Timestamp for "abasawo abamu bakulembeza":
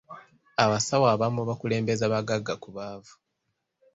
0.63-2.05